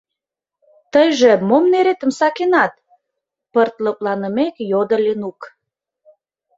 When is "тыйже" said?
0.91-1.31